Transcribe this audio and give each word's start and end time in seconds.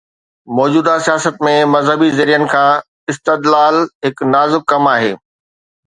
موجوده 0.59 0.93
سياست 1.05 1.35
۾ 1.49 1.51
مذهبي 1.75 2.09
ذريعن 2.21 2.47
کان 2.55 2.73
استدلال 3.13 3.81
هڪ 4.07 4.29
نازڪ 4.35 4.61
ڪم 4.71 4.95
آهي. 4.97 5.17